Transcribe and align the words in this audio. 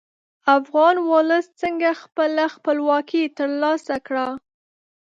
افغان 0.57 0.95
ولس 1.11 1.45
څنګه 1.61 1.89
خپله 2.03 2.43
خپلواکي 2.55 3.23
تر 3.37 3.49
لاسه 3.61 3.95
کړه. 4.07 4.27